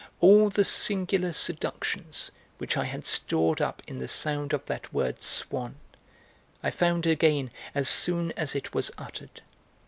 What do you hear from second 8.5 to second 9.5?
it was uttered.